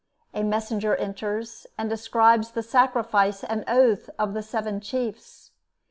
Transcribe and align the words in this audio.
A 0.33 0.41
messenger 0.41 0.95
enters, 0.95 1.67
and 1.77 1.87
describes 1.87 2.49
the 2.53 2.63
sacrifice 2.63 3.43
and 3.43 3.63
oath 3.67 4.09
of 4.17 4.33
the 4.33 4.41
seven 4.41 4.79
chiefs. 4.81 5.51